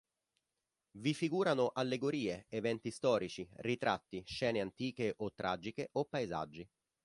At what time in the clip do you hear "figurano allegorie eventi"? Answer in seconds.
1.13-2.89